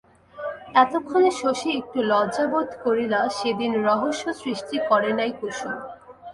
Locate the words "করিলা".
2.85-3.21